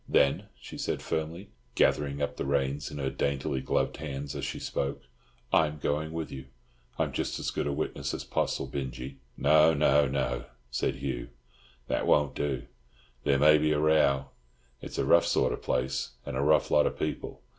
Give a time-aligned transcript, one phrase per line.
[0.09, 4.57] "Then," she said firmly, gathering up the reins in her daintily gloved hands as she
[4.57, 5.03] spoke,
[5.53, 6.45] "I'm going with you.
[6.97, 11.29] I'm just as good a witness as Poss or Binjie." "No, no, no," said Hugh,
[11.87, 12.63] "that won't do.
[13.25, 14.29] There may be a row.
[14.81, 17.43] It's a rough sort of place, and a rough lot of people.